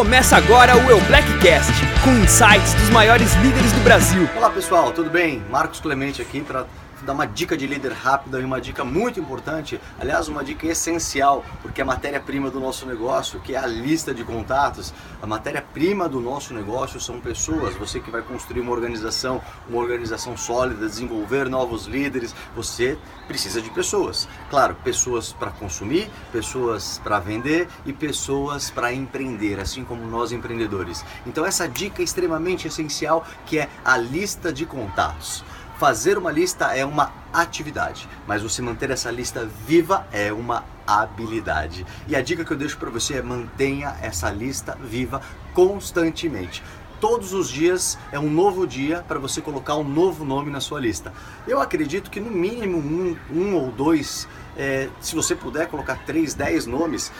Começa 0.00 0.34
agora 0.34 0.74
o 0.78 0.90
Eu 0.90 0.98
Blackcast, 1.02 1.74
com 2.02 2.10
insights 2.24 2.72
dos 2.72 2.88
maiores 2.88 3.34
líderes 3.34 3.70
do 3.72 3.80
Brasil. 3.80 4.26
Olá 4.34 4.48
pessoal, 4.48 4.92
tudo 4.92 5.10
bem? 5.10 5.42
Marcos 5.50 5.78
Clemente 5.78 6.22
aqui 6.22 6.40
para 6.40 6.64
dar 7.04 7.12
uma 7.12 7.26
dica 7.26 7.56
de 7.56 7.66
líder 7.66 7.92
rápida 7.92 8.40
e 8.40 8.44
uma 8.44 8.60
dica 8.60 8.84
muito 8.84 9.18
importante, 9.18 9.80
aliás, 9.98 10.28
uma 10.28 10.44
dica 10.44 10.66
essencial, 10.66 11.44
porque 11.62 11.80
a 11.80 11.84
matéria-prima 11.84 12.50
do 12.50 12.60
nosso 12.60 12.86
negócio, 12.86 13.40
que 13.40 13.54
é 13.54 13.58
a 13.58 13.66
lista 13.66 14.12
de 14.14 14.24
contatos, 14.24 14.92
a 15.22 15.26
matéria-prima 15.26 16.08
do 16.08 16.20
nosso 16.20 16.54
negócio 16.54 17.00
são 17.00 17.20
pessoas. 17.20 17.74
Você 17.74 18.00
que 18.00 18.10
vai 18.10 18.22
construir 18.22 18.60
uma 18.60 18.72
organização, 18.72 19.40
uma 19.68 19.78
organização 19.78 20.36
sólida, 20.36 20.86
desenvolver 20.86 21.48
novos 21.48 21.86
líderes, 21.86 22.34
você 22.54 22.98
precisa 23.26 23.60
de 23.60 23.70
pessoas. 23.70 24.28
Claro, 24.48 24.74
pessoas 24.82 25.32
para 25.32 25.50
consumir, 25.50 26.10
pessoas 26.32 27.00
para 27.02 27.18
vender 27.18 27.68
e 27.84 27.92
pessoas 27.92 28.70
para 28.70 28.92
empreender, 28.92 29.60
assim 29.60 29.84
como 29.84 30.06
nós 30.06 30.32
empreendedores. 30.32 31.04
Então 31.26 31.44
essa 31.44 31.68
dica 31.68 32.02
é 32.02 32.04
extremamente 32.04 32.66
essencial 32.66 33.24
que 33.46 33.58
é 33.58 33.68
a 33.84 33.96
lista 33.96 34.52
de 34.52 34.66
contatos. 34.66 35.44
Fazer 35.80 36.18
uma 36.18 36.30
lista 36.30 36.76
é 36.76 36.84
uma 36.84 37.10
atividade, 37.32 38.06
mas 38.26 38.42
você 38.42 38.60
manter 38.60 38.90
essa 38.90 39.10
lista 39.10 39.48
viva 39.66 40.06
é 40.12 40.30
uma 40.30 40.62
habilidade. 40.86 41.86
E 42.06 42.14
a 42.14 42.20
dica 42.20 42.44
que 42.44 42.50
eu 42.50 42.56
deixo 42.58 42.76
para 42.76 42.90
você 42.90 43.14
é 43.14 43.22
mantenha 43.22 43.96
essa 44.02 44.30
lista 44.30 44.76
viva 44.78 45.22
constantemente. 45.54 46.62
Todos 47.00 47.32
os 47.32 47.48
dias 47.48 47.96
é 48.12 48.18
um 48.18 48.30
novo 48.30 48.66
dia 48.66 49.02
para 49.08 49.18
você 49.18 49.40
colocar 49.40 49.74
um 49.76 49.82
novo 49.82 50.22
nome 50.22 50.50
na 50.50 50.60
sua 50.60 50.78
lista. 50.78 51.14
Eu 51.48 51.62
acredito 51.62 52.10
que 52.10 52.20
no 52.20 52.30
mínimo 52.30 52.76
um, 52.76 53.16
um 53.34 53.54
ou 53.54 53.72
dois 53.72 54.28
é, 54.60 54.90
se 55.00 55.14
você 55.14 55.34
puder 55.34 55.68
colocar 55.68 55.96
3, 56.04 56.34
10 56.34 56.66
nomes, 56.66 57.10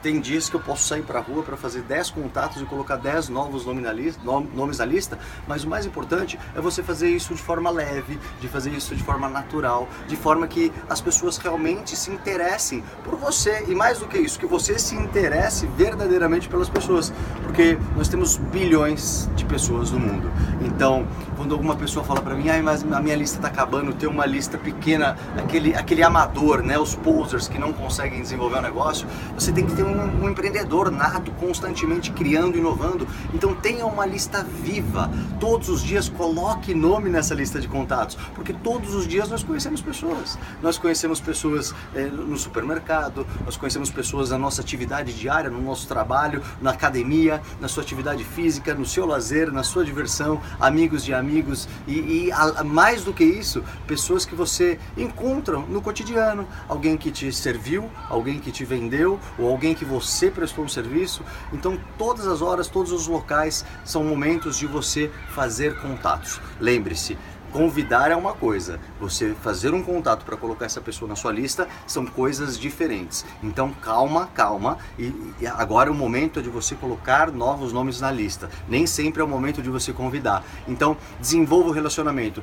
tem 0.00 0.20
dias 0.20 0.48
que 0.48 0.54
eu 0.54 0.60
posso 0.60 0.86
sair 0.86 1.02
para 1.02 1.18
a 1.18 1.22
rua 1.22 1.42
para 1.42 1.56
fazer 1.56 1.82
10 1.82 2.10
contatos 2.10 2.62
e 2.62 2.64
colocar 2.64 2.94
10 2.94 3.30
novos 3.30 3.66
nomes 3.66 3.82
na, 3.82 3.92
lista, 3.92 4.20
nomes 4.22 4.78
na 4.78 4.84
lista, 4.84 5.18
mas 5.48 5.64
o 5.64 5.68
mais 5.68 5.84
importante 5.84 6.38
é 6.54 6.60
você 6.60 6.84
fazer 6.84 7.08
isso 7.08 7.34
de 7.34 7.42
forma 7.42 7.68
leve, 7.68 8.16
de 8.40 8.46
fazer 8.46 8.70
isso 8.70 8.94
de 8.94 9.02
forma 9.02 9.28
natural, 9.28 9.88
de 10.06 10.14
forma 10.14 10.46
que 10.46 10.72
as 10.88 11.00
pessoas 11.00 11.36
realmente 11.36 11.96
se 11.96 12.12
interessem 12.12 12.84
por 13.02 13.16
você 13.16 13.64
e 13.66 13.74
mais 13.74 13.98
do 13.98 14.06
que 14.06 14.18
isso, 14.18 14.38
que 14.38 14.46
você 14.46 14.78
se 14.78 14.94
interesse 14.94 15.66
verdadeiramente 15.76 16.48
pelas 16.48 16.68
pessoas, 16.68 17.12
porque 17.42 17.76
nós 17.96 18.06
temos 18.06 18.36
bilhões 18.36 19.28
de 19.34 19.44
pessoas 19.44 19.90
no 19.90 19.98
mundo. 19.98 20.30
Então, 20.64 21.08
quando 21.36 21.54
alguma 21.54 21.74
pessoa 21.74 22.04
fala 22.04 22.20
para 22.20 22.36
mim, 22.36 22.48
ah, 22.50 22.62
mas 22.62 22.84
a 22.84 23.00
minha 23.00 23.16
lista 23.16 23.38
está 23.38 23.48
acabando, 23.48 23.92
ter 23.92 24.06
uma 24.06 24.24
lista 24.24 24.56
pequena, 24.56 25.16
aquele, 25.36 25.74
aquele 25.74 26.04
amador, 26.04 26.62
né? 26.62 26.83
Os 26.84 26.94
posers 26.94 27.48
que 27.48 27.58
não 27.58 27.72
conseguem 27.72 28.20
desenvolver 28.20 28.56
o 28.56 28.58
um 28.58 28.62
negócio, 28.62 29.08
você 29.34 29.50
tem 29.50 29.66
que 29.66 29.74
ter 29.74 29.82
um, 29.82 30.22
um, 30.22 30.28
empreendedor 30.28 30.90
nato, 30.90 31.32
constantemente 31.32 32.12
criando, 32.12 32.56
inovando. 32.56 33.08
Então 33.32 33.54
tenha 33.54 33.86
uma 33.86 34.06
lista 34.06 34.44
viva. 34.44 35.10
Todos 35.40 35.68
os 35.68 35.82
dias 35.82 36.08
coloque 36.08 36.74
nome 36.74 37.10
nessa 37.10 37.34
lista 37.34 37.58
de 37.58 37.66
contatos, 37.66 38.16
porque 38.34 38.52
todos 38.52 38.94
os 38.94 39.08
dias 39.08 39.28
nós 39.28 39.42
conhecemos 39.42 39.80
pessoas. 39.80 40.38
Nós 40.62 40.78
conhecemos 40.78 41.20
pessoas 41.20 41.74
é, 41.94 42.04
no 42.04 42.36
supermercado, 42.36 43.26
nós 43.44 43.56
conhecemos 43.56 43.90
pessoas 43.90 44.30
na 44.30 44.38
nossa 44.38 44.60
atividade 44.60 45.12
diária, 45.12 45.50
no 45.50 45.60
nosso 45.60 45.88
trabalho, 45.88 46.42
na 46.60 46.70
academia, 46.70 47.40
na 47.60 47.68
sua 47.68 47.82
atividade 47.82 48.22
física, 48.22 48.74
no 48.74 48.84
seu 48.84 49.06
lazer, 49.06 49.50
na 49.50 49.62
sua 49.62 49.84
diversão, 49.84 50.40
amigos 50.60 51.04
de 51.04 51.14
amigos 51.14 51.68
e, 51.86 52.26
e 52.26 52.32
a, 52.32 52.62
mais 52.62 53.04
do 53.04 53.12
que 53.12 53.24
isso, 53.24 53.64
pessoas 53.86 54.26
que 54.26 54.34
você 54.34 54.78
encontra 54.96 55.58
no 55.58 55.80
cotidiano, 55.80 56.46
alguém 56.68 56.96
que 56.96 57.10
te 57.10 57.32
serviu, 57.32 57.90
alguém 58.08 58.38
que 58.38 58.50
te 58.50 58.64
vendeu 58.64 59.18
ou 59.38 59.50
alguém 59.50 59.74
que 59.74 59.84
você 59.84 60.30
prestou 60.30 60.64
um 60.64 60.68
serviço. 60.68 61.22
Então, 61.52 61.78
todas 61.98 62.26
as 62.26 62.42
horas, 62.42 62.68
todos 62.68 62.92
os 62.92 63.06
locais 63.06 63.64
são 63.84 64.04
momentos 64.04 64.58
de 64.58 64.66
você 64.66 65.10
fazer 65.34 65.80
contatos. 65.80 66.40
Lembre-se, 66.60 67.16
convidar 67.54 68.10
é 68.10 68.16
uma 68.16 68.32
coisa, 68.32 68.80
você 68.98 69.32
fazer 69.32 69.72
um 69.72 69.80
contato 69.80 70.24
para 70.24 70.36
colocar 70.36 70.66
essa 70.66 70.80
pessoa 70.80 71.08
na 71.08 71.14
sua 71.14 71.30
lista 71.30 71.68
são 71.86 72.04
coisas 72.04 72.58
diferentes. 72.58 73.24
Então 73.40 73.70
calma, 73.80 74.26
calma, 74.34 74.76
e, 74.98 75.14
e, 75.40 75.46
agora 75.46 75.88
o 75.88 75.94
momento 75.94 76.40
é 76.40 76.42
de 76.42 76.48
você 76.48 76.74
colocar 76.74 77.30
novos 77.30 77.72
nomes 77.72 78.00
na 78.00 78.10
lista. 78.10 78.50
Nem 78.68 78.88
sempre 78.88 79.22
é 79.22 79.24
o 79.24 79.28
momento 79.28 79.62
de 79.62 79.70
você 79.70 79.92
convidar. 79.92 80.44
Então 80.66 80.96
desenvolva 81.20 81.68
o 81.68 81.72
relacionamento. 81.72 82.42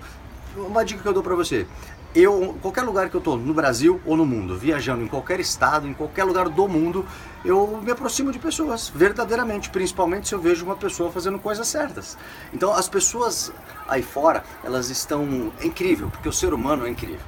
Uma 0.56 0.86
dica 0.86 1.02
que 1.02 1.08
eu 1.08 1.14
dou 1.14 1.24
para 1.24 1.36
você: 1.36 1.68
eu, 2.14 2.58
qualquer 2.62 2.82
lugar 2.82 3.10
que 3.10 3.16
eu 3.16 3.20
estou, 3.20 3.38
no 3.38 3.54
Brasil 3.54 4.02
ou 4.06 4.18
no 4.18 4.26
mundo, 4.26 4.58
viajando 4.58 5.04
em 5.04 5.08
qualquer 5.08 5.40
estado, 5.40 5.88
em 5.88 5.94
qualquer 5.94 6.24
lugar 6.24 6.50
do 6.50 6.68
mundo, 6.68 7.06
eu 7.44 7.80
me 7.82 7.92
aproximo 7.92 8.32
de 8.32 8.40
pessoas, 8.40 8.90
verdadeiramente, 8.94 9.70
principalmente 9.70 10.28
se 10.28 10.36
eu 10.36 10.40
vejo 10.40 10.66
uma 10.66 10.76
pessoa 10.76 11.12
fazendo 11.12 11.40
coisas 11.40 11.68
certas. 11.68 12.18
Então, 12.54 12.74
as 12.74 12.90
pessoas 12.90 13.52
aí 13.88 14.04
fora, 14.04 14.44
elas 14.64 14.90
estão. 14.90 15.52
É 15.60 15.66
incrível, 15.66 16.10
porque 16.10 16.28
o 16.28 16.34
ser 16.34 16.54
humano 16.54 16.86
é 16.86 16.90
incrível. 16.90 17.20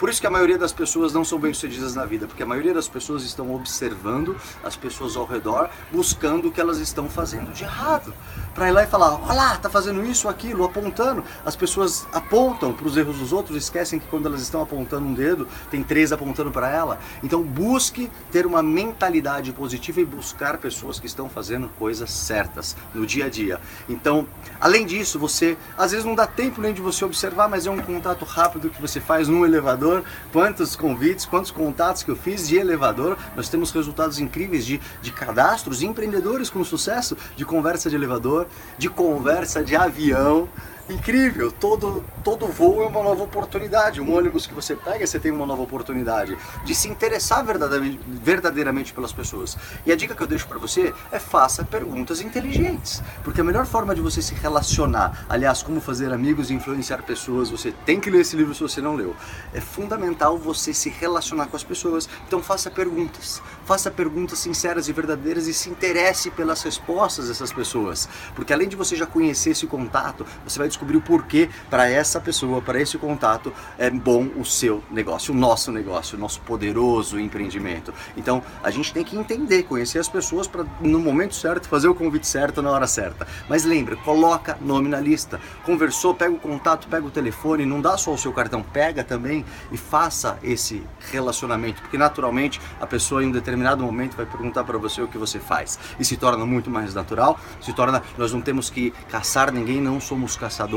Por 0.00 0.08
isso 0.08 0.18
que 0.18 0.26
a 0.26 0.30
maioria 0.30 0.56
das 0.56 0.72
pessoas 0.72 1.12
não 1.12 1.22
são 1.22 1.38
bem-sucedidas 1.38 1.94
na 1.94 2.06
vida, 2.06 2.26
porque 2.26 2.42
a 2.42 2.46
maioria 2.46 2.72
das 2.72 2.88
pessoas 2.88 3.22
estão 3.22 3.54
observando 3.54 4.34
as 4.64 4.74
pessoas 4.74 5.14
ao 5.14 5.26
redor, 5.26 5.68
buscando 5.92 6.48
o 6.48 6.50
que 6.50 6.58
elas 6.58 6.78
estão 6.78 7.06
fazendo 7.06 7.52
de 7.52 7.64
errado. 7.64 8.14
Para 8.60 8.68
ir 8.68 8.72
lá 8.72 8.82
e 8.82 8.86
falar, 8.86 9.14
olha 9.14 9.32
lá, 9.32 9.56
tá 9.56 9.70
fazendo 9.70 10.04
isso, 10.04 10.28
aquilo, 10.28 10.64
apontando. 10.64 11.24
As 11.46 11.56
pessoas 11.56 12.06
apontam 12.12 12.74
para 12.74 12.86
os 12.86 12.94
erros 12.94 13.16
dos 13.16 13.32
outros, 13.32 13.56
esquecem 13.56 13.98
que 13.98 14.06
quando 14.08 14.26
elas 14.26 14.42
estão 14.42 14.60
apontando 14.60 15.06
um 15.06 15.14
dedo, 15.14 15.48
tem 15.70 15.82
três 15.82 16.12
apontando 16.12 16.50
para 16.50 16.68
ela. 16.68 16.98
Então 17.22 17.42
busque 17.42 18.10
ter 18.30 18.44
uma 18.44 18.62
mentalidade 18.62 19.50
positiva 19.50 20.02
e 20.02 20.04
buscar 20.04 20.58
pessoas 20.58 21.00
que 21.00 21.06
estão 21.06 21.26
fazendo 21.26 21.70
coisas 21.78 22.10
certas 22.10 22.76
no 22.92 23.06
dia 23.06 23.24
a 23.24 23.28
dia. 23.30 23.58
Então, 23.88 24.26
além 24.60 24.84
disso, 24.84 25.18
você 25.18 25.56
às 25.78 25.92
vezes 25.92 26.04
não 26.04 26.14
dá 26.14 26.26
tempo 26.26 26.60
nem 26.60 26.74
de 26.74 26.82
você 26.82 27.02
observar, 27.02 27.48
mas 27.48 27.66
é 27.66 27.70
um 27.70 27.80
contato 27.80 28.26
rápido 28.26 28.68
que 28.68 28.78
você 28.78 29.00
faz 29.00 29.26
num 29.26 29.42
elevador, 29.42 30.04
quantos 30.34 30.76
convites, 30.76 31.24
quantos 31.24 31.50
contatos 31.50 32.02
que 32.02 32.10
eu 32.10 32.16
fiz 32.16 32.46
de 32.46 32.58
elevador. 32.58 33.16
Nós 33.34 33.48
temos 33.48 33.70
resultados 33.70 34.18
incríveis 34.18 34.66
de, 34.66 34.78
de 35.00 35.10
cadastros, 35.10 35.80
empreendedores 35.80 36.50
com 36.50 36.62
sucesso, 36.62 37.16
de 37.34 37.46
conversa 37.46 37.88
de 37.88 37.96
elevador, 37.96 38.49
de 38.78 38.88
conversa 38.88 39.62
de 39.62 39.76
avião 39.76 40.48
incrível. 40.92 41.50
Todo, 41.50 42.04
todo 42.22 42.46
voo 42.46 42.82
é 42.82 42.86
uma 42.86 43.02
nova 43.02 43.22
oportunidade. 43.22 44.00
Um 44.00 44.14
ônibus 44.14 44.46
que 44.46 44.54
você 44.54 44.74
pega, 44.74 45.06
você 45.06 45.18
tem 45.18 45.30
uma 45.32 45.46
nova 45.46 45.62
oportunidade 45.62 46.36
de 46.64 46.74
se 46.74 46.88
interessar 46.88 47.44
verdadeiramente, 47.44 48.00
verdadeiramente 48.06 48.92
pelas 48.92 49.12
pessoas. 49.12 49.56
E 49.86 49.92
a 49.92 49.96
dica 49.96 50.14
que 50.14 50.22
eu 50.22 50.26
deixo 50.26 50.46
para 50.46 50.58
você 50.58 50.92
é 51.10 51.18
faça 51.18 51.64
perguntas 51.64 52.20
inteligentes. 52.20 53.02
Porque 53.24 53.40
a 53.40 53.44
melhor 53.44 53.66
forma 53.66 53.94
de 53.94 54.00
você 54.00 54.20
se 54.20 54.34
relacionar, 54.34 55.24
aliás, 55.28 55.62
como 55.62 55.80
fazer 55.80 56.12
amigos 56.12 56.50
e 56.50 56.54
influenciar 56.54 57.02
pessoas, 57.02 57.50
você 57.50 57.72
tem 57.86 58.00
que 58.00 58.10
ler 58.10 58.20
esse 58.20 58.36
livro 58.36 58.54
se 58.54 58.60
você 58.60 58.80
não 58.80 58.94
leu. 58.94 59.14
É 59.54 59.60
fundamental 59.60 60.36
você 60.36 60.74
se 60.74 60.90
relacionar 60.90 61.46
com 61.46 61.56
as 61.56 61.64
pessoas. 61.64 62.08
Então 62.26 62.42
faça 62.42 62.70
perguntas. 62.70 63.42
Faça 63.64 63.90
perguntas 63.90 64.38
sinceras 64.38 64.88
e 64.88 64.92
verdadeiras 64.92 65.46
e 65.46 65.54
se 65.54 65.70
interesse 65.70 66.30
pelas 66.30 66.62
respostas 66.62 67.28
dessas 67.28 67.52
pessoas. 67.52 68.08
Porque 68.34 68.52
além 68.52 68.68
de 68.68 68.76
você 68.76 68.96
já 68.96 69.06
conhecer 69.06 69.50
esse 69.50 69.66
contato, 69.66 70.26
você 70.44 70.58
vai 70.58 70.68
descobrir 70.68 70.79
descobrir 70.80 70.96
o 70.96 71.00
porquê 71.00 71.50
para 71.68 71.88
essa 71.88 72.20
pessoa, 72.20 72.62
para 72.62 72.80
esse 72.80 72.96
contato, 72.96 73.52
é 73.78 73.90
bom 73.90 74.28
o 74.36 74.44
seu 74.44 74.82
negócio, 74.90 75.34
o 75.34 75.36
nosso 75.36 75.70
negócio, 75.70 76.16
o 76.16 76.20
nosso 76.20 76.40
poderoso 76.40 77.20
empreendimento. 77.20 77.92
Então 78.16 78.42
a 78.62 78.70
gente 78.70 78.92
tem 78.92 79.04
que 79.04 79.16
entender, 79.16 79.64
conhecer 79.64 79.98
as 79.98 80.08
pessoas 80.08 80.46
para 80.46 80.64
no 80.80 80.98
momento 80.98 81.34
certo 81.34 81.68
fazer 81.68 81.88
o 81.88 81.94
convite 81.94 82.26
certo 82.26 82.62
na 82.62 82.70
hora 82.70 82.86
certa. 82.86 83.26
Mas 83.48 83.64
lembre, 83.64 83.96
coloca 83.96 84.58
nome 84.60 84.88
na 84.88 84.98
lista. 84.98 85.40
Conversou, 85.64 86.14
pega 86.14 86.32
o 86.32 86.38
contato, 86.38 86.88
pega 86.88 87.06
o 87.06 87.10
telefone, 87.10 87.66
não 87.66 87.80
dá 87.80 87.96
só 87.98 88.12
o 88.12 88.18
seu 88.18 88.32
cartão, 88.32 88.62
pega 88.62 89.04
também 89.04 89.44
e 89.70 89.76
faça 89.76 90.38
esse 90.42 90.82
relacionamento, 91.10 91.82
porque 91.82 91.98
naturalmente 91.98 92.60
a 92.80 92.86
pessoa 92.86 93.22
em 93.22 93.26
um 93.26 93.32
determinado 93.32 93.84
momento 93.84 94.16
vai 94.16 94.24
perguntar 94.24 94.64
para 94.64 94.78
você 94.78 95.02
o 95.02 95.08
que 95.08 95.18
você 95.18 95.38
faz 95.38 95.78
e 95.98 96.04
se 96.04 96.16
torna 96.16 96.46
muito 96.46 96.70
mais 96.70 96.94
natural, 96.94 97.38
se 97.60 97.72
torna 97.72 98.02
nós 98.16 98.32
não 98.32 98.40
temos 98.40 98.70
que 98.70 98.92
caçar 99.08 99.52
ninguém, 99.52 99.80
não 99.80 100.00
somos 100.00 100.36
caçadores 100.36 100.69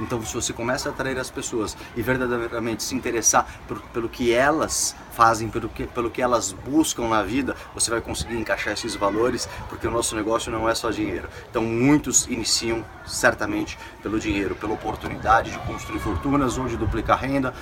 então, 0.00 0.22
se 0.24 0.34
você 0.34 0.52
começa 0.52 0.88
a 0.88 0.92
atrair 0.92 1.18
as 1.18 1.30
pessoas 1.30 1.76
e 1.96 2.02
verdadeiramente 2.02 2.82
se 2.82 2.94
interessar 2.94 3.46
por, 3.66 3.80
pelo 3.92 4.08
que 4.08 4.32
elas 4.32 4.94
fazem, 5.12 5.48
pelo 5.48 5.68
que, 5.68 5.86
pelo 5.86 6.10
que 6.10 6.22
elas 6.22 6.52
buscam 6.52 7.08
na 7.08 7.22
vida, 7.22 7.56
você 7.74 7.90
vai 7.90 8.00
conseguir 8.00 8.36
encaixar 8.36 8.72
esses 8.72 8.94
valores, 8.94 9.48
porque 9.68 9.86
o 9.86 9.90
nosso 9.90 10.14
negócio 10.14 10.50
não 10.52 10.68
é 10.68 10.74
só 10.74 10.90
dinheiro. 10.90 11.28
Então, 11.50 11.62
muitos 11.62 12.26
iniciam 12.26 12.84
certamente 13.06 13.78
pelo 14.02 14.18
dinheiro, 14.18 14.54
pela 14.54 14.74
oportunidade 14.74 15.50
de 15.50 15.58
construir 15.60 15.98
fortunas 15.98 16.58
ou 16.58 16.66
de 16.66 16.76
duplicar 16.76 17.18
renda 17.18 17.52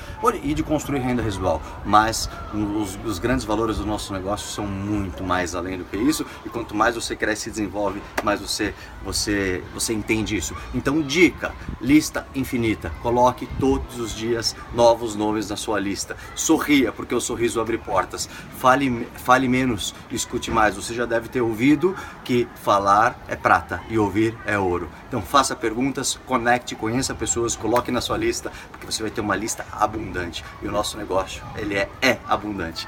e 0.43 0.55
de 0.55 0.63
construir 0.63 1.01
renda 1.01 1.23
residual. 1.23 1.61
Mas 1.85 2.29
os, 2.53 2.99
os 3.05 3.19
grandes 3.19 3.45
valores 3.45 3.79
do 3.79 3.87
nosso 3.87 4.13
negócio 4.13 4.49
são 4.49 4.67
muito 4.67 5.25
mais 5.25 5.55
além 5.55 5.79
do 5.79 5.85
que 5.85 5.97
isso. 5.97 6.25
E 6.45 6.49
quanto 6.49 6.75
mais 6.75 6.95
você 6.95 7.17
cresce 7.17 7.49
e 7.49 7.53
desenvolve, 7.53 8.03
mais 8.23 8.41
você 8.41 8.75
você 9.05 9.63
você 9.73 9.93
entende 9.93 10.37
isso. 10.37 10.55
Então, 10.75 11.01
dica 11.03 11.53
lista 11.81 12.27
infinita. 12.35 12.91
Coloque 13.03 13.49
todos 13.59 13.99
os 13.99 14.15
dias 14.15 14.55
novos 14.75 15.15
nomes 15.15 15.49
na 15.49 15.57
sua 15.57 15.79
lista. 15.79 16.17
Sorria, 16.35 16.93
porque 16.93 17.15
o 17.15 17.21
sorriso 17.21 17.61
abre 17.61 17.79
portas. 17.79 18.29
Fale, 18.59 19.07
fale 19.25 19.49
menos, 19.49 19.95
escute 20.11 20.51
mais. 20.51 20.77
Você 20.77 20.95
já 20.95 21.05
deve 21.05 21.29
ter 21.29 21.41
ouvido 21.41 21.95
que 22.25 22.49
falar 22.63 23.19
é 23.29 23.37
prata 23.37 23.81
e 23.89 23.99
ouvir 23.99 24.37
é 24.47 24.59
ouro. 24.59 24.89
Então 25.09 25.23
faça 25.23 25.55
perguntas, 25.55 26.19
conecte, 26.27 26.75
conheça 26.75 27.15
pessoas, 27.15 27.57
coloque 27.57 27.91
na 27.91 28.01
sua 28.01 28.17
lista, 28.17 28.53
porque 28.71 28.87
você 28.87 29.03
vai 29.03 29.11
ter 29.11 29.21
uma 29.21 29.37
lista 29.37 29.65
abundante. 29.73 30.45
E 30.63 30.69
o 30.69 30.73
nosso 30.73 30.97
negócio, 30.97 31.43
ele 31.57 31.75
é, 31.75 31.89
é 32.03 32.19
abundante. 32.27 32.87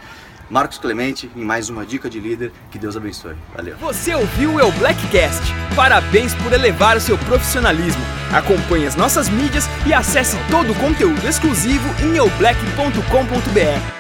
Marcos 0.51 0.79
Clemente 0.79 1.31
em 1.37 1.45
mais 1.45 1.69
uma 1.69 1.87
dica 1.87 2.11
de 2.11 2.19
líder. 2.19 2.53
Que 2.73 2.79
Deus 2.79 2.97
abençoe. 2.97 3.37
Valeu. 3.55 3.77
Você 3.77 4.15
ouviu 4.15 4.57
o 4.57 4.73
Blackcast. 4.73 5.43
Parabéns 5.77 6.35
por 6.35 6.53
elevar 6.53 6.97
o 6.97 7.01
seu 7.01 7.17
profissionalismo. 7.17 8.20
Acompanhe 8.33 8.87
as 8.87 8.97
nossas 8.97 9.29
mídias 9.29 9.69
e 9.87 9.93
acesse 9.93 10.37
todo 10.51 10.73
o 10.73 10.77
conteúdo 10.77 11.27
exclusivo 11.27 11.89
em 12.03 12.17
eublack.com.br. 12.17 14.00